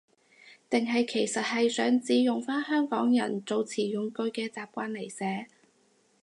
[0.67, 5.45] 定係其實係指想用返香港人遣詞用字嘅習慣嚟寫？